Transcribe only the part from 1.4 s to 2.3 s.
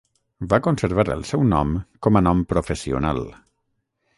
nom com a